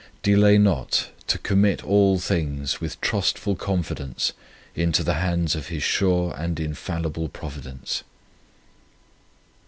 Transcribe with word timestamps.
Delay 0.23 0.57
not 0.57 1.09
to 1.27 1.37
commit 1.37 1.83
all 1.83 2.17
things 2.17 2.81
with 2.81 2.99
trustful 3.01 3.55
confidence 3.55 4.33
into 4.73 5.03
the 5.03 5.13
hands 5.13 5.53
of 5.53 5.67
His 5.67 5.83
sure 5.83 6.33
and 6.35 6.59
infallible 6.59 7.29
Providence. 7.29 8.01